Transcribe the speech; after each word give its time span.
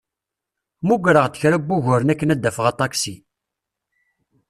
Mmugreɣ-d 0.83 1.35
kra 1.41 1.57
n 1.59 1.65
wuguren 1.67 2.11
akken 2.13 2.31
ad 2.33 2.39
d-afeɣ 2.41 2.65
aṭaksi. 2.71 3.15